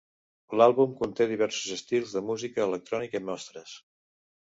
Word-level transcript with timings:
L'àlbum 0.59 0.95
conté 1.01 1.27
diversos 1.31 1.75
estils 1.75 2.15
de 2.15 2.23
música 2.31 2.65
electrònica 2.71 3.21
i 3.21 3.27
mostres. 3.29 3.75